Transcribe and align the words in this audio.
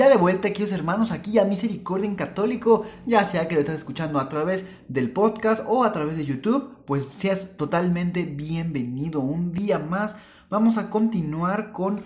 Ya 0.00 0.08
de 0.08 0.16
vuelta, 0.16 0.48
queridos 0.48 0.72
hermanos, 0.72 1.12
aquí 1.12 1.38
a 1.38 1.44
Misericordia 1.44 2.06
en 2.06 2.14
Católico, 2.14 2.86
ya 3.04 3.26
sea 3.26 3.46
que 3.46 3.54
lo 3.54 3.60
estés 3.60 3.80
escuchando 3.80 4.18
a 4.18 4.30
través 4.30 4.64
del 4.88 5.10
podcast 5.10 5.62
o 5.66 5.84
a 5.84 5.92
través 5.92 6.16
de 6.16 6.24
YouTube, 6.24 6.78
pues 6.86 7.06
seas 7.12 7.58
totalmente 7.58 8.22
bienvenido. 8.22 9.20
Un 9.20 9.52
día 9.52 9.78
más 9.78 10.16
vamos 10.48 10.78
a 10.78 10.88
continuar 10.88 11.72
con 11.72 12.00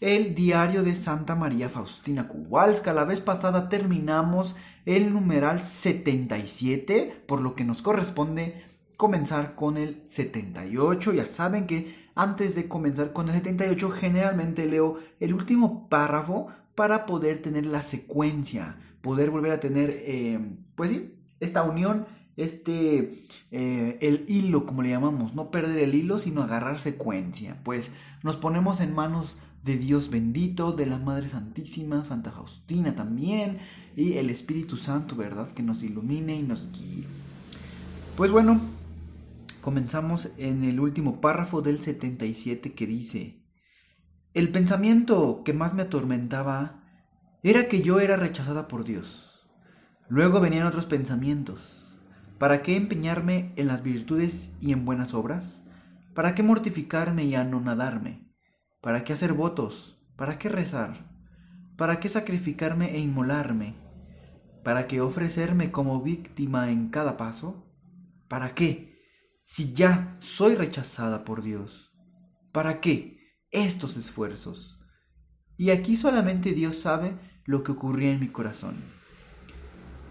el 0.00 0.36
diario 0.36 0.84
de 0.84 0.94
Santa 0.94 1.34
María 1.34 1.68
Faustina 1.68 2.28
Kowalska. 2.28 2.92
La 2.92 3.02
vez 3.02 3.20
pasada 3.20 3.68
terminamos 3.68 4.54
el 4.86 5.12
numeral 5.12 5.60
77, 5.60 7.24
por 7.26 7.40
lo 7.40 7.56
que 7.56 7.64
nos 7.64 7.82
corresponde 7.82 8.64
comenzar 8.96 9.56
con 9.56 9.76
el 9.76 10.02
78. 10.04 11.14
Ya 11.14 11.26
saben 11.26 11.66
que 11.66 11.98
antes 12.14 12.54
de 12.54 12.68
comenzar 12.68 13.12
con 13.12 13.28
el 13.28 13.34
78 13.34 13.90
generalmente 13.90 14.66
leo 14.66 14.98
el 15.18 15.34
último 15.34 15.88
párrafo 15.88 16.48
para 16.80 17.04
poder 17.04 17.42
tener 17.42 17.66
la 17.66 17.82
secuencia, 17.82 18.78
poder 19.02 19.28
volver 19.28 19.52
a 19.52 19.60
tener, 19.60 19.90
eh, 19.90 20.40
pues 20.76 20.90
sí, 20.90 21.12
esta 21.38 21.62
unión, 21.62 22.06
este, 22.38 23.22
eh, 23.50 23.98
el 24.00 24.24
hilo, 24.28 24.64
como 24.64 24.80
le 24.80 24.88
llamamos, 24.88 25.34
no 25.34 25.50
perder 25.50 25.80
el 25.80 25.94
hilo, 25.94 26.18
sino 26.18 26.42
agarrar 26.42 26.80
secuencia. 26.80 27.60
Pues 27.64 27.90
nos 28.22 28.36
ponemos 28.36 28.80
en 28.80 28.94
manos 28.94 29.36
de 29.62 29.76
Dios 29.76 30.08
bendito, 30.08 30.72
de 30.72 30.86
la 30.86 30.96
Madre 30.96 31.28
Santísima, 31.28 32.02
Santa 32.02 32.32
Faustina 32.32 32.94
también, 32.96 33.58
y 33.94 34.14
el 34.14 34.30
Espíritu 34.30 34.78
Santo, 34.78 35.16
¿verdad? 35.16 35.52
Que 35.52 35.62
nos 35.62 35.82
ilumine 35.82 36.36
y 36.36 36.42
nos 36.42 36.72
guíe. 36.72 37.04
Pues 38.16 38.30
bueno, 38.30 38.58
comenzamos 39.60 40.30
en 40.38 40.64
el 40.64 40.80
último 40.80 41.20
párrafo 41.20 41.60
del 41.60 41.78
77 41.78 42.72
que 42.72 42.86
dice, 42.86 43.39
el 44.32 44.50
pensamiento 44.50 45.42
que 45.44 45.52
más 45.52 45.74
me 45.74 45.82
atormentaba 45.82 46.84
era 47.42 47.68
que 47.68 47.82
yo 47.82 47.98
era 47.98 48.16
rechazada 48.16 48.68
por 48.68 48.84
Dios. 48.84 49.48
Luego 50.08 50.40
venían 50.40 50.66
otros 50.66 50.86
pensamientos. 50.86 51.98
¿Para 52.38 52.62
qué 52.62 52.76
empeñarme 52.76 53.52
en 53.56 53.66
las 53.66 53.82
virtudes 53.82 54.52
y 54.60 54.72
en 54.72 54.84
buenas 54.84 55.14
obras? 55.14 55.64
¿Para 56.14 56.34
qué 56.34 56.42
mortificarme 56.42 57.24
y 57.24 57.34
anonadarme? 57.34 58.32
¿Para 58.80 59.04
qué 59.04 59.12
hacer 59.12 59.32
votos? 59.32 60.00
¿Para 60.16 60.38
qué 60.38 60.48
rezar? 60.48 61.10
¿Para 61.76 61.98
qué 61.98 62.08
sacrificarme 62.08 62.94
e 62.94 62.98
inmolarme? 63.00 63.74
¿Para 64.62 64.86
qué 64.86 65.00
ofrecerme 65.00 65.70
como 65.70 66.02
víctima 66.02 66.70
en 66.70 66.90
cada 66.90 67.16
paso? 67.16 67.66
¿Para 68.28 68.54
qué? 68.54 69.00
Si 69.44 69.72
ya 69.72 70.16
soy 70.20 70.54
rechazada 70.54 71.24
por 71.24 71.42
Dios. 71.42 71.92
¿Para 72.52 72.80
qué? 72.80 73.19
Estos 73.50 73.96
esfuerzos. 73.96 74.78
Y 75.56 75.70
aquí 75.70 75.96
solamente 75.96 76.52
Dios 76.52 76.76
sabe 76.76 77.14
lo 77.44 77.64
que 77.64 77.72
ocurría 77.72 78.12
en 78.12 78.20
mi 78.20 78.28
corazón. 78.28 78.76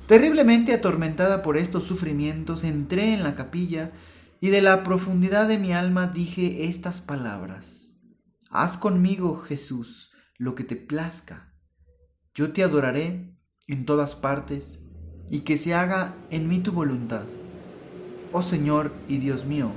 Terriblemente 0.08 0.74
atormentada 0.74 1.42
por 1.42 1.58
estos 1.58 1.84
sufrimientos, 1.84 2.64
entré 2.64 3.14
en 3.14 3.24
la 3.24 3.36
capilla 3.36 3.92
y 4.42 4.50
de 4.50 4.62
la 4.62 4.84
profundidad 4.84 5.48
de 5.48 5.58
mi 5.58 5.74
alma 5.74 6.08
dije 6.08 6.66
estas 6.66 7.02
palabras. 7.02 7.94
Haz 8.50 8.78
conmigo, 8.78 9.38
Jesús, 9.38 10.12
lo 10.38 10.56
que 10.56 10.64
te 10.64 10.76
plazca. 10.76 11.54
Yo 12.34 12.52
te 12.52 12.64
adoraré 12.64 13.38
en 13.68 13.86
todas 13.86 14.16
partes 14.16 14.82
y 15.30 15.42
que 15.42 15.58
se 15.58 15.76
haga 15.76 16.16
en 16.32 16.48
mí 16.48 16.60
tu 16.60 16.72
voluntad. 16.72 17.26
Oh 18.32 18.42
Señor 18.42 18.94
y 19.08 19.18
Dios 19.18 19.46
mío, 19.46 19.72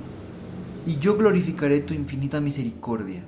y 0.85 0.97
yo 0.97 1.17
glorificaré 1.17 1.81
tu 1.81 1.93
infinita 1.93 2.39
misericordia. 2.39 3.27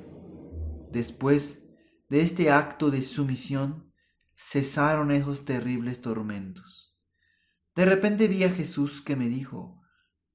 Después 0.96 1.62
de 2.08 2.22
este 2.22 2.52
acto 2.52 2.90
de 2.90 3.02
sumisión, 3.02 3.92
cesaron 4.34 5.12
esos 5.12 5.44
terribles 5.44 6.00
tormentos. 6.00 6.98
De 7.76 7.84
repente 7.84 8.30
vi 8.30 8.46
a 8.46 8.50
Jesús 8.50 9.02
que 9.02 9.18
me 9.18 9.28
dijo, 9.28 9.82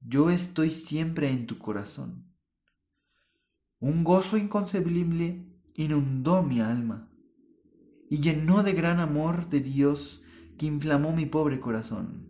yo 0.01 0.29
estoy 0.29 0.71
siempre 0.71 1.31
en 1.31 1.47
tu 1.47 1.57
corazón. 1.57 2.31
Un 3.79 4.05
gozo 4.05 4.37
inconcebible 4.37 5.51
inundó 5.73 6.43
mi 6.43 6.61
alma 6.61 7.11
y 8.11 8.21
llenó 8.21 8.63
de 8.63 8.75
gran 8.75 9.01
amor 9.01 9.49
de 9.49 9.61
Dios 9.61 10.23
que 10.59 10.67
inflamó 10.67 11.15
mi 11.15 11.25
pobre 11.25 11.59
corazón. 11.59 12.29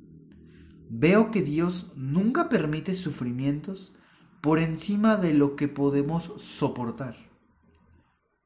Veo 0.89 1.33
que 1.33 1.43
Dios 1.43 1.91
nunca 1.97 2.49
permite 2.49 2.95
sufrimientos 2.95 3.93
por 4.41 4.61
encima 4.61 5.17
de 5.17 5.35
lo 5.35 5.57
que 5.57 5.67
podemos 5.67 6.33
soportar. 6.37 7.30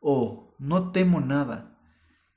Oh, 0.06 0.54
no 0.58 0.92
temo 0.92 1.22
nada. 1.22 1.78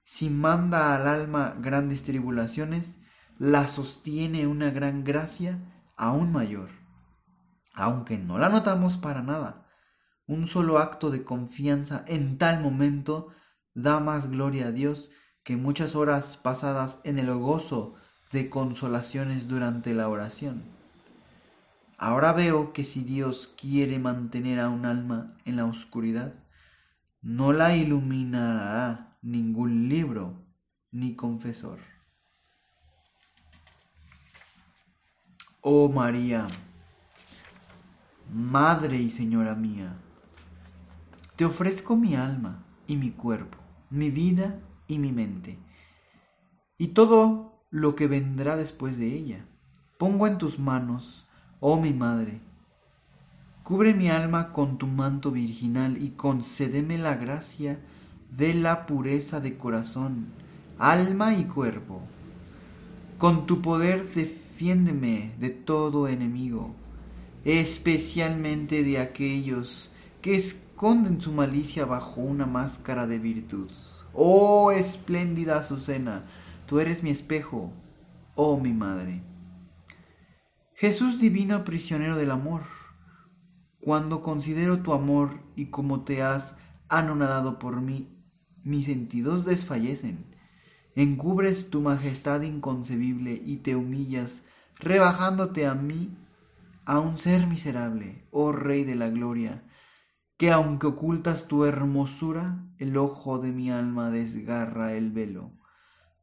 Si 0.06 0.30
manda 0.30 0.96
al 0.96 1.06
alma 1.06 1.54
grandes 1.60 2.06
tribulaciones, 2.06 3.02
la 3.38 3.68
sostiene 3.68 4.48
una 4.48 4.70
gran 4.70 5.04
gracia 5.04 5.60
aún 5.98 6.32
mayor. 6.32 6.70
Aunque 7.74 8.18
no 8.18 8.38
la 8.38 8.48
notamos 8.48 8.96
para 8.96 9.22
nada, 9.22 9.68
un 10.28 10.48
solo 10.48 10.78
acto 10.78 11.12
de 11.12 11.26
confianza 11.26 12.06
en 12.08 12.38
tal 12.38 12.62
momento 12.62 13.34
da 13.74 14.00
más 14.00 14.32
gloria 14.32 14.68
a 14.68 14.72
Dios 14.72 15.12
que 15.44 15.58
muchas 15.58 15.94
horas 15.94 16.38
pasadas 16.38 17.02
en 17.04 17.20
el 17.20 17.36
gozo 17.36 17.96
de 18.32 18.50
consolaciones 18.50 19.50
durante 19.50 19.94
la 19.94 20.08
oración. 20.08 20.64
Ahora 21.98 22.32
veo 22.32 22.72
que 22.72 22.86
si 22.86 23.04
Dios 23.04 23.54
quiere 23.60 24.00
mantener 24.00 24.62
a 24.62 24.70
un 24.70 24.86
alma 24.86 25.36
en 25.44 25.58
la 25.58 25.66
oscuridad, 25.66 26.47
no 27.22 27.54
la 27.54 27.76
iluminará 27.76 29.10
ningún 29.22 29.90
libro 29.90 30.46
ni 30.92 31.16
confesor. 31.16 31.80
Oh 35.62 35.90
María, 35.90 36.48
Madre 38.34 38.98
y 38.98 39.10
Señora 39.10 39.56
mía, 39.56 39.98
te 41.36 41.46
ofrezco 41.46 41.96
mi 41.96 42.16
alma 42.16 42.64
y 42.88 42.96
mi 42.98 43.12
cuerpo, 43.12 43.58
mi 43.90 44.10
vida 44.10 44.60
y 44.88 45.00
mi 45.00 45.12
mente, 45.12 45.60
y 46.78 46.90
todo 46.90 47.64
lo 47.70 47.96
que 47.96 48.08
vendrá 48.08 48.56
después 48.56 48.98
de 48.98 49.14
ella. 49.14 49.46
Pongo 49.98 50.28
en 50.28 50.38
tus 50.38 50.60
manos, 50.60 51.28
oh 51.60 51.80
mi 51.80 51.92
Madre, 51.92 52.42
Cubre 53.68 53.94
mi 53.94 54.10
alma 54.10 54.54
con 54.54 54.78
tu 54.78 54.88
manto 54.88 55.30
virginal 55.30 56.02
y 56.02 56.12
concédeme 56.12 56.98
la 56.98 57.16
gracia 57.16 57.78
de 58.32 58.54
la 58.54 58.86
pureza 58.86 59.42
de 59.42 59.58
corazón, 59.58 60.28
alma 60.80 61.34
y 61.34 61.44
cuerpo. 61.44 62.00
Con 63.18 63.46
tu 63.46 63.62
poder 63.62 64.08
defiéndeme 64.08 65.34
de 65.38 65.50
todo 65.50 66.08
enemigo, 66.08 66.76
especialmente 67.44 68.86
de 68.86 69.00
aquellos 69.00 69.92
que 70.22 70.38
esconden 70.38 71.20
su 71.20 71.34
malicia 71.34 71.84
bajo 71.84 72.22
una 72.22 72.46
máscara 72.46 73.06
de 73.06 73.20
virtud. 73.20 73.70
Oh 74.14 74.72
espléndida 74.72 75.58
Azucena, 75.58 76.24
tú 76.68 76.80
eres 76.80 77.04
mi 77.04 77.10
espejo, 77.10 77.74
oh 78.36 78.58
mi 78.58 78.72
madre. 78.72 79.24
Jesús 80.74 81.20
divino 81.20 81.66
prisionero 81.66 82.16
del 82.16 82.32
amor, 82.32 82.62
cuando 83.88 84.22
considero 84.22 84.80
tu 84.80 84.92
amor 84.92 85.40
y 85.56 85.68
cómo 85.68 86.04
te 86.04 86.22
has 86.22 86.58
anonadado 86.90 87.58
por 87.58 87.80
mí, 87.80 88.10
mis 88.62 88.88
sentidos 88.88 89.46
desfallecen. 89.46 90.26
Encubres 90.94 91.70
tu 91.70 91.80
majestad 91.80 92.42
inconcebible 92.42 93.42
y 93.46 93.60
te 93.60 93.78
humillas, 93.78 94.44
rebajándote 94.78 95.68
a 95.68 95.74
mí, 95.74 96.18
a 96.84 97.00
un 97.00 97.18
ser 97.18 97.48
miserable, 97.48 98.28
oh 98.32 98.52
Rey 98.52 98.84
de 98.84 98.96
la 98.96 99.08
Gloria, 99.08 99.64
que 100.36 100.52
aunque 100.52 100.88
ocultas 100.88 101.48
tu 101.48 101.64
hermosura, 101.64 102.68
el 102.80 102.98
ojo 102.98 103.40
de 103.40 103.54
mi 103.54 103.72
alma 103.72 104.10
desgarra 104.10 104.96
el 104.96 105.12
velo. 105.12 105.54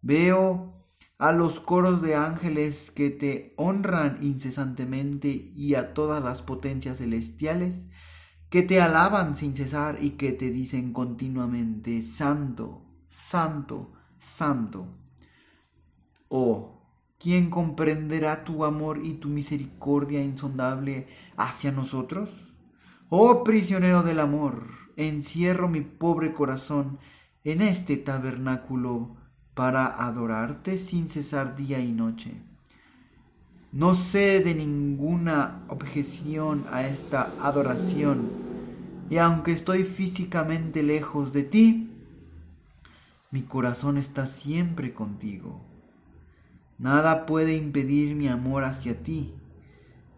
Veo 0.03 0.74
a 1.19 1.33
los 1.33 1.61
coros 1.61 2.03
de 2.03 2.17
ángeles 2.17 2.91
que 2.91 3.11
te 3.11 3.55
honran 3.57 4.19
incesantemente 4.23 5.29
y 5.29 5.75
a 5.75 5.95
todas 5.95 6.23
las 6.23 6.43
potencias 6.43 6.99
celestiales 6.99 7.87
que 8.51 8.63
te 8.63 8.81
alaban 8.81 9.35
sin 9.35 9.57
cesar 9.57 9.99
y 10.01 10.11
que 10.11 10.33
te 10.33 10.51
dicen 10.51 10.93
continuamente, 10.93 12.03
Santo, 12.03 12.83
Santo, 13.09 13.93
santo. 14.19 14.87
Oh, 16.29 16.83
¿quién 17.19 17.51
comprenderá 17.51 18.45
tu 18.45 18.65
amor 18.65 19.01
y 19.05 19.15
tu 19.15 19.29
misericordia 19.29 20.23
insondable 20.23 21.07
hacia 21.37 21.71
nosotros? 21.71 22.31
Oh 23.09 23.45
prisionero 23.45 24.03
del 24.03 24.21
amor, 24.21 24.69
encierro 24.97 25.69
mi 25.69 25.81
pobre 25.83 26.33
corazón 26.33 26.99
en 27.45 27.61
este 27.63 27.97
tabernáculo 27.97 29.17
para 29.55 29.87
adorarte 29.87 30.79
sin 30.79 31.09
cesar 31.09 31.57
día 31.57 31.81
y 31.81 31.93
noche. 31.93 32.33
No 33.73 33.95
sé 33.95 34.41
de 34.41 34.55
ninguna 34.55 35.65
objeción 35.69 36.65
a 36.71 36.87
esta 36.87 37.33
adoración, 37.41 38.31
y 39.11 39.19
aunque 39.19 39.53
estoy 39.53 39.85
físicamente 39.85 40.83
lejos 40.83 41.33
de 41.33 41.43
ti, 41.43 41.91
mi 43.31 43.43
corazón 43.43 43.99
está 43.99 44.27
siempre 44.27 44.95
contigo. 44.95 45.61
Nada 46.79 47.27
puede 47.27 47.57
impedir 47.57 48.15
mi 48.15 48.29
amor 48.29 48.65
hacia 48.65 49.03
ti. 49.03 49.35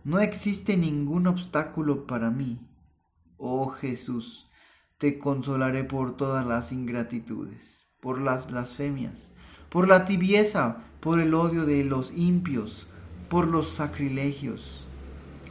No 0.04 0.20
existe 0.20 0.76
ningún 0.76 1.26
obstáculo 1.26 2.06
para 2.06 2.30
mí. 2.30 2.60
Oh 3.38 3.68
Jesús, 3.68 4.50
te 4.98 5.18
consolaré 5.18 5.84
por 5.84 6.16
todas 6.16 6.46
las 6.46 6.72
ingratitudes, 6.72 7.85
por 8.06 8.20
las 8.20 8.46
blasfemias, 8.46 9.32
por 9.68 9.88
la 9.88 10.04
tibieza, 10.04 10.84
por 11.00 11.18
el 11.18 11.34
odio 11.34 11.66
de 11.66 11.82
los 11.82 12.12
impios, 12.12 12.86
por 13.28 13.48
los 13.48 13.70
sacrilegios. 13.70 14.86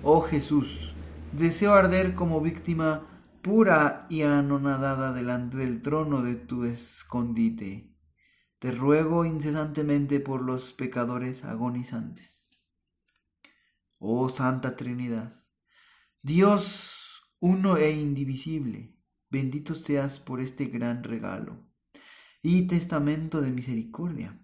Oh 0.04 0.22
Jesús, 0.22 0.96
deseo 1.34 1.74
arder 1.74 2.16
como 2.16 2.40
víctima 2.40 3.02
pura 3.42 4.08
y 4.10 4.22
anonadada 4.22 5.12
delante 5.12 5.58
del 5.58 5.82
trono 5.82 6.22
de 6.22 6.36
tu 6.36 6.64
escondite. 6.64 7.94
Te 8.60 8.72
ruego 8.72 9.26
incesantemente 9.26 10.22
por 10.22 10.42
los 10.42 10.72
pecadores 10.72 11.44
agonizantes. 11.44 12.70
Oh 14.00 14.30
Santa 14.30 14.78
Trinidad, 14.78 15.44
Dios 16.22 17.22
uno 17.42 17.76
e 17.76 17.92
indivisible, 17.92 18.96
bendito 19.30 19.76
seas 19.76 20.22
por 20.22 20.40
este 20.40 20.68
gran 20.68 21.04
regalo 21.04 21.65
y 22.48 22.68
testamento 22.68 23.42
de 23.42 23.50
misericordia. 23.50 24.40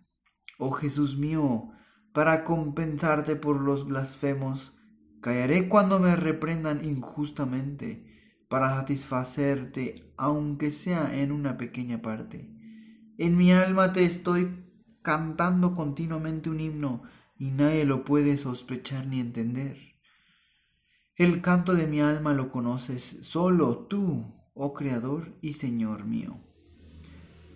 Oh 0.58 0.72
Jesús 0.72 1.18
mío, 1.18 1.70
para 2.14 2.44
compensarte 2.44 3.36
por 3.36 3.62
los 3.62 3.86
blasfemos, 3.86 4.74
callaré 5.22 5.70
cuando 5.70 6.00
me 6.00 6.16
reprendan 6.16 6.84
injustamente, 6.84 8.08
para 8.50 8.72
satisfacerte, 8.72 10.12
aunque 10.18 10.72
sea 10.72 11.16
en 11.16 11.32
una 11.32 11.58
pequeña 11.58 12.02
parte. 12.02 12.50
En 13.20 13.38
mi 13.38 13.52
alma 13.52 13.94
te 13.94 14.04
estoy 14.04 14.50
cantando 15.04 15.76
continuamente 15.76 16.50
un 16.50 16.60
himno, 16.60 17.04
y 17.38 17.52
nadie 17.52 17.86
lo 17.86 18.04
puede 18.04 18.36
sospechar 18.38 19.06
ni 19.06 19.20
entender. 19.20 19.78
El 21.16 21.44
canto 21.44 21.76
de 21.76 21.86
mi 21.86 22.02
alma 22.02 22.34
lo 22.34 22.52
conoces 22.52 23.20
solo 23.22 23.86
tú, 23.86 24.26
oh 24.56 24.74
Creador 24.74 25.38
y 25.40 25.54
Señor 25.54 26.06
mío. 26.06 26.51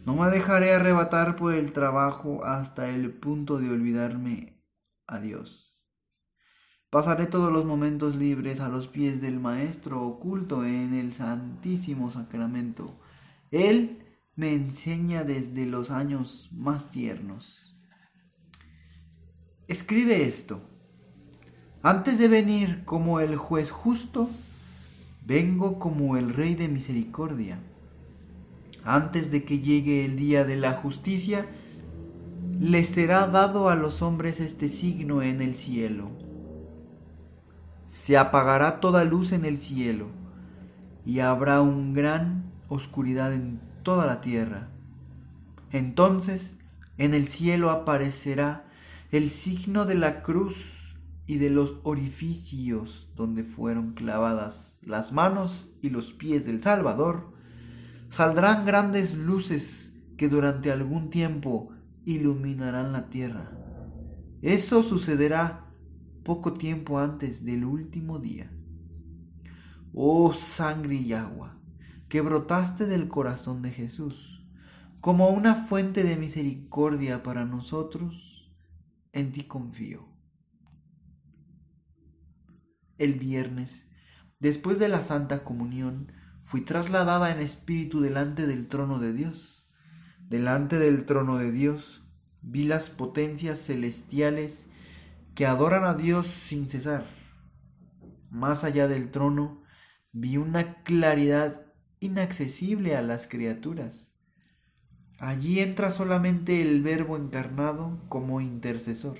No 0.06 0.16
me 0.16 0.30
dejaré 0.30 0.72
arrebatar 0.72 1.36
por 1.36 1.56
el 1.56 1.74
trabajo 1.74 2.46
hasta 2.46 2.90
el 2.90 3.12
punto 3.12 3.58
de 3.58 3.72
olvidarme 3.72 4.62
a 5.08 5.20
Dios. 5.20 5.76
Pasaré 6.92 7.26
todos 7.26 7.52
los 7.52 7.66
momentos 7.66 8.16
libres 8.16 8.60
a 8.60 8.70
los 8.70 8.88
pies 8.88 9.20
del 9.20 9.40
Maestro 9.40 10.04
oculto 10.04 10.64
en 10.64 10.94
el 10.94 11.12
Santísimo 11.12 12.12
Sacramento. 12.12 13.00
Él 13.50 14.06
me 14.36 14.54
enseña 14.54 15.24
desde 15.24 15.66
los 15.66 15.90
años 15.90 16.50
más 16.54 16.92
tiernos. 16.92 17.76
Escribe 19.68 20.24
esto. 20.24 20.62
Antes 21.82 22.20
de 22.20 22.28
venir 22.28 22.86
como 22.86 23.22
el 23.22 23.38
juez 23.38 23.72
justo, 23.72 24.30
vengo 25.26 25.80
como 25.80 26.16
el 26.16 26.32
Rey 26.32 26.54
de 26.54 26.68
misericordia 26.68 27.60
antes 28.86 29.32
de 29.32 29.44
que 29.44 29.60
llegue 29.60 30.06
el 30.06 30.16
día 30.16 30.46
de 30.46 30.56
la 30.56 30.74
justicia, 30.74 31.48
les 32.60 32.88
será 32.88 33.28
dado 33.28 33.70
a 33.70 33.76
los 33.76 34.02
hombres 34.02 34.40
este 34.40 34.70
signo 34.70 35.24
en 35.24 35.42
el 35.42 35.56
cielo. 35.56 36.12
Se 37.88 38.16
apagará 38.16 38.80
toda 38.80 39.04
luz 39.04 39.32
en 39.32 39.44
el 39.44 39.58
cielo 39.58 40.08
y 41.04 41.20
habrá 41.20 41.62
un 41.62 41.94
gran 41.94 42.52
oscuridad 42.70 43.34
en 43.34 43.60
toda 43.84 44.06
la 44.06 44.22
tierra. 44.22 44.70
Entonces 45.72 46.56
en 46.98 47.14
el 47.14 47.28
cielo 47.28 47.72
aparecerá 47.72 48.66
el 49.12 49.30
signo 49.30 49.86
de 49.86 49.96
la 49.96 50.22
cruz 50.22 50.96
y 51.28 51.38
de 51.38 51.50
los 51.50 51.76
orificios 51.84 53.10
donde 53.16 53.44
fueron 53.44 53.94
clavadas 53.94 54.78
las 54.84 55.12
manos 55.12 55.68
y 55.82 55.90
los 55.90 56.14
pies 56.14 56.46
del 56.46 56.62
Salvador 56.62 57.34
saldrán 58.16 58.64
grandes 58.64 59.14
luces 59.18 59.94
que 60.16 60.30
durante 60.30 60.72
algún 60.72 61.10
tiempo 61.10 61.74
iluminarán 62.06 62.94
la 62.94 63.10
tierra. 63.10 63.52
Eso 64.42 64.84
sucederá 64.84 65.66
poco 66.24 66.54
tiempo 66.54 66.98
antes 66.98 67.44
del 67.44 67.66
último 67.66 68.20
día. 68.20 68.50
Oh 69.94 70.32
sangre 70.32 70.96
y 70.96 71.12
agua, 71.12 71.60
que 72.08 72.22
brotaste 72.22 72.86
del 72.86 73.10
corazón 73.10 73.62
de 73.62 73.72
Jesús, 73.72 74.48
como 75.02 75.28
una 75.28 75.54
fuente 75.54 76.06
de 76.06 76.16
misericordia 76.16 77.22
para 77.22 77.44
nosotros, 77.44 78.50
en 79.12 79.34
ti 79.34 79.44
confío. 79.44 80.08
El 82.98 83.16
viernes, 83.16 83.84
después 84.40 84.80
de 84.80 84.88
la 84.88 85.02
Santa 85.02 85.44
Comunión, 85.44 86.14
fui 86.46 86.62
trasladada 86.62 87.32
en 87.32 87.40
espíritu 87.42 88.02
delante 88.02 88.46
del 88.46 88.68
trono 88.68 89.00
de 89.00 89.14
Dios. 89.14 89.68
Delante 90.20 90.78
del 90.78 91.06
trono 91.06 91.38
de 91.38 91.52
Dios 91.52 92.04
vi 92.44 92.66
las 92.66 92.92
potencias 92.92 93.58
celestiales 93.58 94.68
que 95.34 95.48
adoran 95.48 95.86
a 95.86 95.96
Dios 95.96 96.28
sin 96.28 96.70
cesar. 96.70 97.08
Más 98.30 98.64
allá 98.64 98.88
del 98.88 99.10
trono 99.10 99.64
vi 100.12 100.38
una 100.38 100.84
claridad 100.84 101.66
inaccesible 102.00 102.96
a 102.96 103.02
las 103.02 103.26
criaturas. 103.26 104.12
Allí 105.18 105.62
entra 105.62 105.90
solamente 105.90 106.62
el 106.62 106.84
Verbo 106.84 107.18
encarnado 107.18 108.00
como 108.08 108.40
intercesor. 108.40 109.18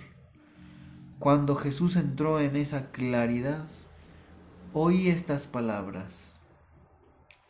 Cuando 1.18 1.56
Jesús 1.56 1.96
entró 1.96 2.40
en 2.40 2.56
esa 2.56 2.92
claridad, 2.92 3.66
oí 4.74 5.08
estas 5.10 5.48
palabras. 5.48 6.35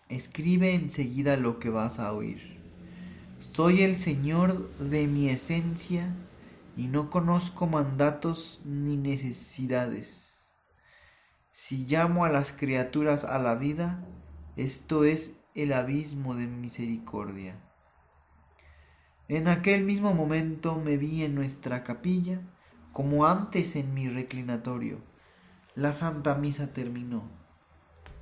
Escribe 0.08 0.76
enseguida 0.76 1.36
lo 1.36 1.58
que 1.58 1.72
vas 1.72 1.98
a 1.98 2.14
oír. 2.14 2.60
Soy 3.40 3.82
el 3.82 3.96
Señor 3.96 4.70
de 4.78 5.08
mi 5.08 5.30
esencia 5.30 6.14
y 6.78 6.88
no 6.88 7.10
conozco 7.10 7.66
mandatos 7.66 8.62
ni 8.66 8.98
necesidades. 8.98 10.46
Si 11.52 11.88
llamo 11.88 12.24
a 12.24 12.30
las 12.30 12.52
criaturas 12.52 13.24
a 13.24 13.40
la 13.40 13.56
vida, 13.56 14.06
esto 14.58 15.06
es 15.06 15.32
el 15.56 15.74
abismo 15.74 16.36
de 16.36 16.46
misericordia. 16.46 17.56
En 19.28 19.48
aquel 19.48 19.86
mismo 19.86 20.14
momento 20.14 20.76
me 20.76 20.98
vi 20.98 21.24
en 21.24 21.34
nuestra 21.34 21.84
capilla, 21.84 22.42
como 22.92 23.26
antes 23.26 23.76
en 23.76 23.96
mi 23.96 24.08
reclinatorio. 24.08 25.00
La 25.74 25.94
Santa 25.94 26.36
Misa 26.36 26.74
terminó. 26.74 27.24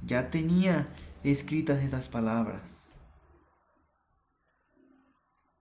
Ya 0.06 0.30
tenía 0.30 0.88
escritas 1.24 1.84
esas 1.84 2.10
palabras. 2.10 2.62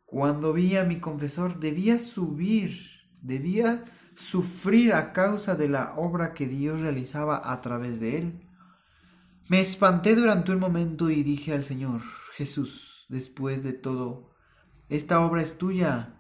Cuando 0.05 0.53
vi 0.53 0.77
a 0.77 0.85
mi 0.85 1.01
confesor 1.01 1.59
debía 1.59 1.99
subir, 1.99 2.79
debía 3.23 3.85
sufrir 4.15 4.93
a 4.93 5.13
causa 5.13 5.55
de 5.55 5.69
la 5.69 5.95
obra 5.95 6.35
que 6.35 6.47
Dios 6.47 6.81
realizaba 6.81 7.51
a 7.51 7.63
través 7.63 7.99
de 7.99 8.19
él. 8.19 8.43
Me 9.49 9.61
espanté 9.61 10.15
durante 10.15 10.53
un 10.53 10.59
momento 10.59 11.09
y 11.09 11.23
dije 11.23 11.55
al 11.55 11.65
Señor, 11.65 12.03
Jesús, 12.35 13.07
después 13.09 13.63
de 13.63 13.73
todo, 13.73 14.31
esta 14.91 15.21
obra 15.25 15.41
es 15.41 15.57
tuya, 15.57 16.15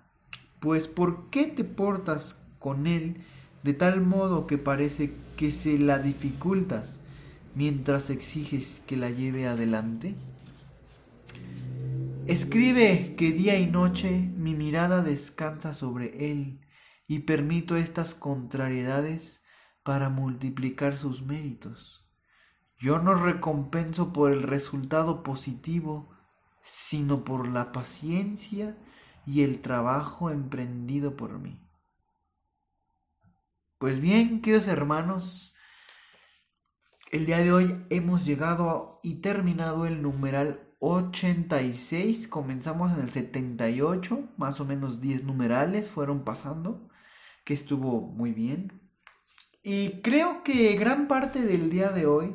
pues 0.61 0.89
¿por 0.89 1.29
qué 1.29 1.45
te 1.45 1.65
portas 1.65 2.37
con 2.59 2.87
él 2.87 3.23
de 3.63 3.75
tal 3.75 4.01
modo 4.01 4.47
que 4.47 4.57
parece 4.57 5.13
que 5.37 5.51
se 5.51 5.79
la 5.79 5.99
dificultas? 5.99 7.02
Mientras 7.55 8.11
exiges 8.11 8.83
que 8.87 8.97
la 8.97 9.11
lleve 9.11 9.47
adelante? 9.47 10.15
Escribe 12.27 13.15
que 13.17 13.33
día 13.33 13.59
y 13.59 13.67
noche 13.67 14.31
mi 14.37 14.55
mirada 14.55 15.03
descansa 15.03 15.75
sobre 15.75 16.31
él 16.31 16.61
y 17.09 17.21
permito 17.21 17.77
estas 17.77 18.15
contrariedades 18.15 19.43
para 19.83 20.09
multiplicar 20.09 20.97
sus 20.97 21.23
méritos. 21.23 22.07
Yo 22.79 22.99
no 22.99 23.15
recompenso 23.15 24.13
por 24.13 24.33
el 24.33 24.43
resultado 24.43 25.23
positivo, 25.23 26.11
sino 26.63 27.25
por 27.25 27.49
la 27.49 27.73
paciencia 27.73 28.77
y 29.27 29.43
el 29.43 29.61
trabajo 29.61 30.31
emprendido 30.31 31.17
por 31.17 31.39
mí. 31.39 31.61
Pues 33.79 34.01
bien, 34.01 34.41
queridos 34.41 34.69
hermanos, 34.69 35.52
el 37.12 37.26
día 37.26 37.38
de 37.38 37.52
hoy 37.52 37.85
hemos 37.90 38.25
llegado 38.25 38.99
y 39.02 39.16
terminado 39.16 39.85
el 39.85 40.00
numeral 40.00 40.66
86, 40.78 42.26
comenzamos 42.26 42.90
en 42.92 43.00
el 43.00 43.11
78, 43.11 44.31
más 44.38 44.61
o 44.61 44.64
menos 44.64 45.02
10 45.02 45.25
numerales 45.25 45.90
fueron 45.90 46.25
pasando, 46.25 46.88
que 47.45 47.52
estuvo 47.52 48.00
muy 48.00 48.33
bien. 48.33 48.81
Y 49.62 50.00
creo 50.00 50.42
que 50.42 50.75
gran 50.76 51.07
parte 51.07 51.42
del 51.42 51.69
día 51.69 51.90
de 51.90 52.07
hoy, 52.07 52.35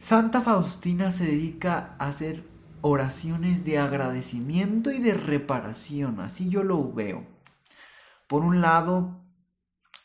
Santa 0.00 0.40
Faustina 0.40 1.12
se 1.12 1.26
dedica 1.26 1.94
a 2.00 2.08
hacer 2.08 2.42
oraciones 2.80 3.64
de 3.64 3.78
agradecimiento 3.78 4.90
y 4.90 4.98
de 4.98 5.14
reparación, 5.14 6.18
así 6.18 6.48
yo 6.48 6.64
lo 6.64 6.92
veo. 6.92 7.28
Por 8.26 8.42
un 8.42 8.60
lado, 8.60 9.24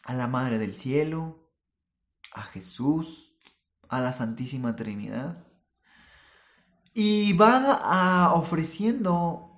a 0.03 0.13
la 0.13 0.27
Madre 0.27 0.59
del 0.59 0.75
Cielo, 0.75 1.49
a 2.31 2.43
Jesús, 2.43 3.32
a 3.95 4.01
la 4.01 4.13
Santísima 4.13 4.75
Trinidad, 4.75 5.38
y 6.93 7.33
va 7.33 7.79
a 7.81 8.33
ofreciendo 8.33 9.51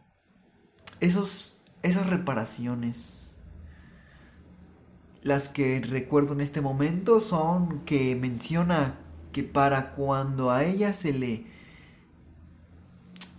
esos, 1.00 1.58
esas 1.84 2.08
reparaciones. 2.08 3.36
Las 5.22 5.50
que 5.50 5.82
recuerdo 5.82 6.34
en 6.34 6.42
este 6.42 6.62
momento 6.62 7.20
son 7.20 7.84
que 7.86 8.16
menciona 8.16 9.00
que 9.32 9.44
para 9.44 9.96
cuando 9.96 10.52
a 10.52 10.64
ella 10.64 10.94
se 10.94 11.14
le 11.14 11.48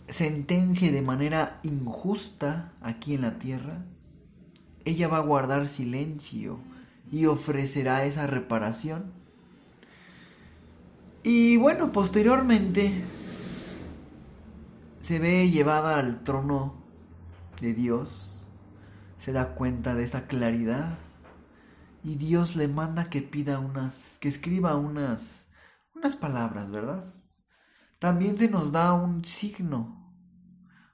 sentencie 0.08 0.92
de 0.92 1.02
manera 1.02 1.60
injusta 1.62 2.72
aquí 2.80 3.14
en 3.14 3.22
la 3.22 3.38
tierra, 3.38 3.84
ella 4.84 5.08
va 5.08 5.18
a 5.18 5.20
guardar 5.20 5.68
silencio 5.68 6.58
y 7.10 7.26
ofrecerá 7.26 8.04
esa 8.04 8.26
reparación. 8.26 9.12
Y 11.28 11.56
bueno, 11.56 11.90
posteriormente 11.90 13.02
se 15.00 15.18
ve 15.18 15.50
llevada 15.50 15.98
al 15.98 16.22
trono 16.22 16.84
de 17.60 17.74
Dios, 17.74 18.46
se 19.18 19.32
da 19.32 19.56
cuenta 19.56 19.96
de 19.96 20.04
esa 20.04 20.28
claridad 20.28 20.98
y 22.04 22.14
Dios 22.14 22.54
le 22.54 22.68
manda 22.68 23.10
que 23.10 23.22
pida 23.22 23.58
unas, 23.58 24.18
que 24.20 24.28
escriba 24.28 24.76
unas, 24.76 25.48
unas 25.96 26.14
palabras, 26.14 26.70
¿verdad? 26.70 27.12
También 27.98 28.38
se 28.38 28.48
nos 28.48 28.70
da 28.70 28.92
un 28.92 29.24
signo, 29.24 30.14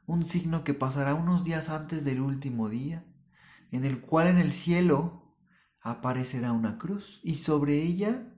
un 0.07 0.25
signo 0.25 0.65
que 0.65 0.73
pasará 0.73 1.13
unos 1.13 1.45
días 1.45 1.69
antes 1.69 2.07
del 2.07 2.23
último 2.23 2.71
día, 2.71 3.05
en 3.71 3.85
el 3.85 4.01
cual 4.01 4.29
en 4.29 4.39
el 4.39 4.51
cielo 4.51 5.37
aparecerá 5.83 6.53
una 6.53 6.79
cruz 6.79 7.21
y 7.23 7.35
sobre 7.35 7.83
ella 7.83 8.32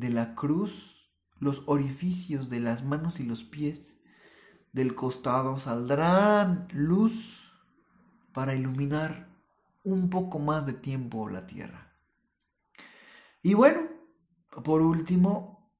de 0.00 0.08
la 0.08 0.34
cruz 0.34 0.96
los 1.38 1.62
orificios 1.66 2.50
de 2.50 2.60
las 2.60 2.84
manos 2.84 3.20
y 3.20 3.24
los 3.24 3.44
pies 3.44 3.98
del 4.72 4.94
costado 4.94 5.58
saldrán 5.58 6.68
luz 6.72 7.52
para 8.32 8.54
iluminar 8.54 9.28
un 9.84 10.10
poco 10.10 10.38
más 10.38 10.66
de 10.66 10.74
tiempo 10.74 11.28
la 11.28 11.46
tierra. 11.46 11.92
Y 13.42 13.54
bueno, 13.54 13.88
por 14.64 14.82
último, 14.82 15.70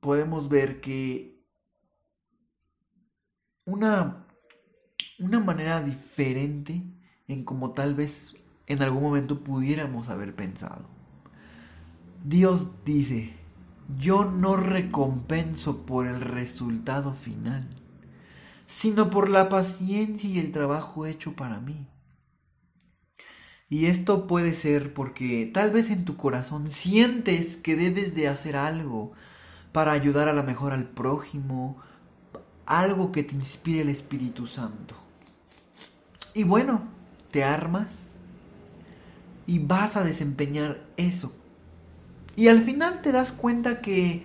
podemos 0.00 0.48
ver 0.48 0.80
que 0.80 1.46
una, 3.66 4.26
una 5.18 5.40
manera 5.40 5.82
diferente 5.82 6.82
en 7.28 7.44
como 7.44 7.72
tal 7.72 7.94
vez 7.94 8.34
en 8.66 8.82
algún 8.82 9.02
momento 9.02 9.44
pudiéramos 9.44 10.08
haber 10.08 10.34
pensado. 10.34 10.93
Dios 12.24 12.68
dice, 12.86 13.34
yo 13.98 14.24
no 14.24 14.56
recompenso 14.56 15.84
por 15.84 16.06
el 16.06 16.22
resultado 16.22 17.12
final, 17.12 17.68
sino 18.66 19.10
por 19.10 19.28
la 19.28 19.50
paciencia 19.50 20.30
y 20.30 20.38
el 20.38 20.50
trabajo 20.50 21.04
hecho 21.04 21.34
para 21.34 21.60
mí. 21.60 21.86
Y 23.68 23.86
esto 23.86 24.26
puede 24.26 24.54
ser 24.54 24.94
porque 24.94 25.50
tal 25.52 25.70
vez 25.70 25.90
en 25.90 26.06
tu 26.06 26.16
corazón 26.16 26.70
sientes 26.70 27.58
que 27.58 27.76
debes 27.76 28.14
de 28.14 28.28
hacer 28.28 28.56
algo 28.56 29.12
para 29.72 29.92
ayudar 29.92 30.30
a 30.30 30.32
la 30.32 30.42
mejor 30.42 30.72
al 30.72 30.88
prójimo, 30.88 31.76
algo 32.64 33.12
que 33.12 33.22
te 33.22 33.34
inspire 33.34 33.82
el 33.82 33.90
Espíritu 33.90 34.46
Santo. 34.46 34.96
Y 36.32 36.44
bueno, 36.44 36.84
te 37.30 37.44
armas 37.44 38.14
y 39.46 39.58
vas 39.58 39.96
a 39.96 40.04
desempeñar 40.04 40.86
eso. 40.96 41.34
Y 42.36 42.48
al 42.48 42.60
final 42.60 43.00
te 43.02 43.12
das 43.12 43.32
cuenta 43.32 43.80
que 43.80 44.24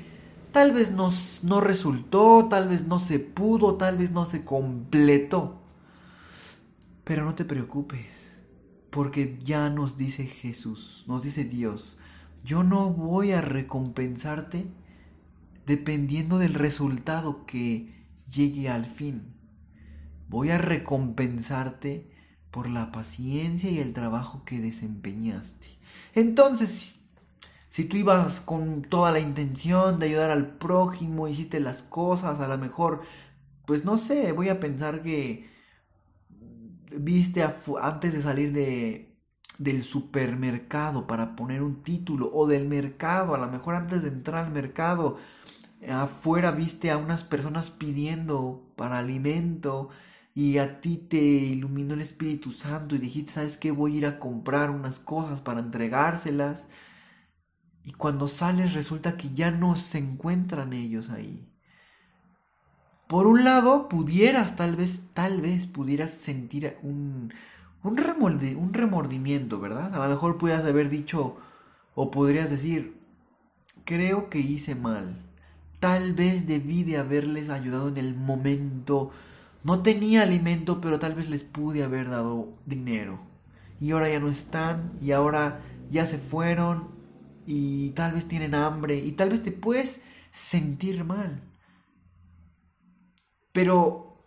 tal 0.51 0.72
vez 0.72 0.92
no, 0.92 1.10
no 1.44 1.62
resultó, 1.62 2.48
tal 2.50 2.68
vez 2.68 2.86
no 2.88 3.00
se 3.00 3.20
pudo, 3.20 3.75
tal 3.75 3.98
vez 3.98 4.12
no 4.12 4.25
se 4.25 4.44
completó. 4.44 5.62
Pero 7.04 7.25
no 7.25 7.36
te 7.36 7.46
preocupes, 7.46 8.42
porque 8.89 9.39
ya 9.44 9.70
nos 9.70 9.98
dice 9.98 10.25
Jesús, 10.25 11.04
nos 11.08 11.24
dice 11.24 11.44
Dios, 11.44 11.98
yo 12.44 12.63
no 12.63 12.92
voy 12.92 13.32
a 13.32 13.42
recompensarte 13.42 14.68
dependiendo 15.66 16.39
del 16.39 16.56
resultado 16.56 17.46
que 17.46 17.94
llegue 18.32 18.70
al 18.70 18.86
fin. 18.86 19.34
Voy 20.28 20.50
a 20.50 20.58
recompensarte 20.58 22.10
por 22.51 22.70
la 22.70 22.92
paciencia 22.92 23.70
y 23.70 23.80
el 23.80 23.94
trabajo 23.94 24.44
que 24.46 24.60
desempeñaste. 24.60 25.68
Entonces, 26.13 27.00
si 27.80 27.86
tú 27.86 27.96
ibas 27.96 28.42
con 28.42 28.82
toda 28.82 29.14
la 29.14 29.22
intención 29.22 30.00
de 30.00 30.08
ayudar 30.08 30.32
al 30.32 30.58
prójimo, 30.58 31.30
hiciste 31.30 31.62
las 31.62 31.82
cosas, 31.82 32.42
a 32.42 32.48
lo 32.50 32.58
mejor, 32.58 33.04
pues 33.66 33.86
no 33.86 33.98
sé, 33.98 34.34
voy 34.34 34.50
a 34.50 34.60
pensar 34.60 35.02
que 35.02 35.48
viste 36.92 37.48
antes 37.82 38.14
de 38.14 38.22
salir 38.22 38.52
de, 38.52 39.16
del 39.58 39.84
supermercado 39.84 41.08
para 41.08 41.38
poner 41.38 41.64
un 41.64 41.82
título 41.84 42.30
o 42.34 42.48
del 42.48 42.68
mercado, 42.68 43.34
a 43.34 43.38
lo 43.38 43.48
mejor 43.50 43.76
antes 43.76 44.02
de 44.02 44.10
entrar 44.10 44.46
al 44.46 44.52
mercado, 44.52 45.18
afuera 45.90 46.52
viste 46.52 46.92
a 46.92 46.98
unas 46.98 47.24
personas 47.24 47.70
pidiendo 47.70 48.74
para 48.76 48.98
alimento 49.00 49.90
y 50.36 50.58
a 50.58 50.82
ti 50.82 50.98
te 50.98 51.18
iluminó 51.18 51.94
el 51.96 52.02
Espíritu 52.02 52.52
Santo 52.52 52.96
y 52.96 53.00
dijiste, 53.00 53.32
¿sabes 53.34 53.58
qué? 53.58 53.72
Voy 53.72 53.96
a 53.96 53.98
ir 54.00 54.06
a 54.06 54.20
comprar 54.20 54.70
unas 54.72 55.00
cosas 55.00 55.42
para 55.42 55.62
entregárselas. 55.62 56.68
Y 57.84 57.94
cuando 57.94 58.28
sales 58.28 58.74
resulta 58.74 59.18
que 59.18 59.34
ya 59.34 59.52
no 59.52 59.76
se 59.76 59.98
encuentran 60.00 60.74
ellos 60.74 61.10
ahí. 61.10 61.48
Por 63.08 63.26
un 63.26 63.44
lado, 63.44 63.90
pudieras, 63.90 64.56
tal 64.56 64.76
vez, 64.76 65.04
tal 65.14 65.42
vez 65.42 65.66
pudieras 65.66 66.12
sentir 66.12 66.78
un, 66.84 67.34
un, 67.84 68.00
un 68.58 68.74
remordimiento, 68.74 69.60
¿verdad? 69.60 69.96
A 69.96 70.08
lo 70.08 70.10
mejor 70.14 70.38
pudieras 70.38 70.66
haber 70.66 70.90
dicho, 70.90 71.38
o 71.96 72.12
podrías 72.12 72.50
decir, 72.52 73.00
creo 73.86 74.30
que 74.30 74.40
hice 74.40 74.76
mal 74.76 75.30
Tal 75.80 76.14
vez 76.14 76.46
debí 76.46 76.84
de 76.84 76.98
haberles 76.98 77.50
ayudado 77.50 77.88
en 77.88 77.98
el 77.98 78.14
momento. 78.16 79.12
No 79.64 79.82
tenía 79.82 80.24
alimento, 80.24 80.82
pero 80.82 81.00
tal 81.00 81.16
vez 81.16 81.30
les 81.30 81.44
pude 81.44 81.84
haber 81.84 82.10
dado 82.10 82.50
dinero. 82.66 83.20
Y 83.80 83.92
ahora 83.92 84.10
ya 84.10 84.20
no 84.20 84.30
están, 84.30 84.92
y 85.02 85.12
ahora 85.14 85.62
ya 85.90 86.06
se 86.06 86.18
fueron, 86.18 86.90
y 87.51 87.89
tal 87.96 88.13
vez 88.13 88.27
tienen 88.27 88.53
hambre, 88.53 89.00
y 89.00 89.13
tal 89.13 89.32
vez 89.32 89.41
te 89.41 89.51
puedes 89.51 90.01
sentir 90.29 91.03
mal. 91.03 91.41
Pero 93.51 94.22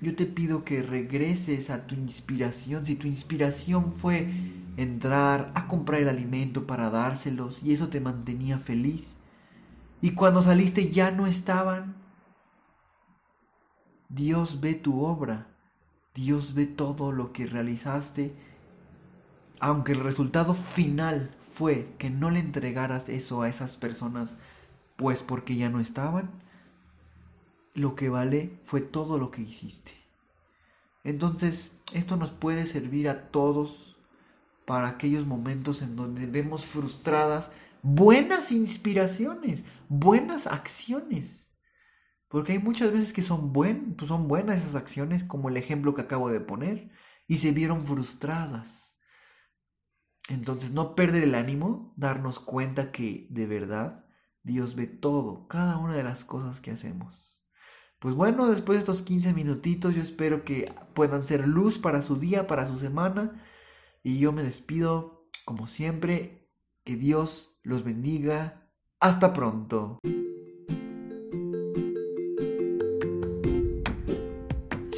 yo 0.00 0.16
te 0.16 0.26
pido 0.26 0.64
que 0.64 0.82
regreses 0.82 1.70
a 1.70 1.86
tu 1.86 1.94
inspiración. 1.94 2.84
Si 2.84 2.96
tu 2.96 3.06
inspiración 3.06 3.92
fue 3.92 4.28
entrar 4.76 5.52
a 5.54 5.68
comprar 5.68 6.00
el 6.00 6.08
alimento 6.08 6.66
para 6.66 6.90
dárselos 6.90 7.62
y 7.62 7.72
eso 7.72 7.90
te 7.90 8.00
mantenía 8.00 8.58
feliz, 8.58 9.18
y 10.02 10.10
cuando 10.10 10.42
saliste 10.42 10.90
ya 10.90 11.12
no 11.12 11.28
estaban. 11.28 11.94
Dios 14.08 14.60
ve 14.60 14.74
tu 14.74 15.00
obra, 15.04 15.46
Dios 16.12 16.54
ve 16.54 16.66
todo 16.66 17.12
lo 17.12 17.32
que 17.32 17.46
realizaste, 17.46 18.34
aunque 19.60 19.92
el 19.92 20.00
resultado 20.00 20.54
final 20.54 21.34
fue 21.40 21.94
que 21.98 22.10
no 22.10 22.30
le 22.30 22.40
entregaras 22.40 23.08
eso 23.08 23.42
a 23.42 23.48
esas 23.48 23.76
personas, 23.76 24.36
pues 24.96 25.22
porque 25.22 25.56
ya 25.56 25.70
no 25.70 25.80
estaban, 25.80 26.30
lo 27.74 27.94
que 27.96 28.08
vale 28.08 28.58
fue 28.64 28.80
todo 28.80 29.18
lo 29.18 29.30
que 29.30 29.42
hiciste. 29.42 29.92
Entonces, 31.02 31.70
esto 31.92 32.16
nos 32.16 32.30
puede 32.30 32.66
servir 32.66 33.08
a 33.08 33.28
todos 33.28 33.96
para 34.64 34.88
aquellos 34.88 35.26
momentos 35.26 35.82
en 35.82 35.96
donde 35.96 36.26
vemos 36.26 36.64
frustradas 36.64 37.50
buenas 37.82 38.50
inspiraciones, 38.50 39.64
buenas 39.88 40.46
acciones. 40.46 41.50
Porque 42.28 42.52
hay 42.52 42.58
muchas 42.58 42.90
veces 42.90 43.12
que 43.12 43.22
son, 43.22 43.52
buen, 43.52 43.94
pues 43.94 44.08
son 44.08 44.26
buenas 44.26 44.62
esas 44.62 44.74
acciones, 44.74 45.22
como 45.22 45.50
el 45.50 45.56
ejemplo 45.56 45.94
que 45.94 46.00
acabo 46.00 46.30
de 46.30 46.40
poner, 46.40 46.90
y 47.28 47.36
se 47.36 47.52
vieron 47.52 47.86
frustradas. 47.86 48.93
Entonces, 50.28 50.72
no 50.72 50.94
perder 50.94 51.22
el 51.22 51.34
ánimo, 51.34 51.92
darnos 51.96 52.40
cuenta 52.40 52.92
que 52.92 53.26
de 53.30 53.46
verdad 53.46 54.06
Dios 54.42 54.74
ve 54.74 54.86
todo, 54.86 55.46
cada 55.48 55.78
una 55.78 55.94
de 55.94 56.02
las 56.02 56.24
cosas 56.24 56.60
que 56.60 56.70
hacemos. 56.70 57.24
Pues 57.98 58.14
bueno, 58.14 58.48
después 58.48 58.76
de 58.76 58.80
estos 58.80 59.02
15 59.02 59.32
minutitos, 59.32 59.94
yo 59.94 60.02
espero 60.02 60.44
que 60.44 60.70
puedan 60.94 61.24
ser 61.24 61.48
luz 61.48 61.78
para 61.78 62.02
su 62.02 62.16
día, 62.16 62.46
para 62.46 62.66
su 62.66 62.78
semana. 62.78 63.42
Y 64.02 64.18
yo 64.18 64.32
me 64.32 64.42
despido, 64.42 65.26
como 65.46 65.66
siempre, 65.66 66.50
que 66.84 66.96
Dios 66.96 67.58
los 67.62 67.82
bendiga. 67.82 68.68
Hasta 69.00 69.32
pronto. 69.32 70.00